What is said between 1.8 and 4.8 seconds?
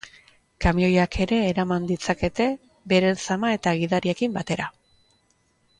ditzakete, beren zama eta gidariekin batera.